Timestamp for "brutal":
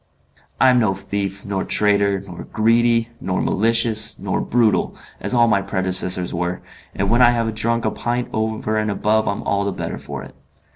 4.41-4.95